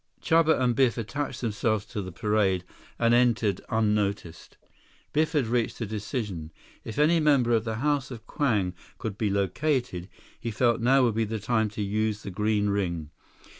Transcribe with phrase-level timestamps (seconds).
[0.19, 2.63] Chuba and Biff attached themselves to the parade
[2.97, 4.57] and entered unnoticed.
[5.13, 6.51] Biff had reached a decision.
[6.83, 10.09] If any member of the House of Kwang could be located,
[10.39, 13.11] he felt now would be the time to use the green ring.